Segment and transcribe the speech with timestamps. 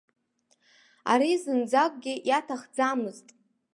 [1.11, 3.27] Ари зынӡакгьы иаҭахӡамызт.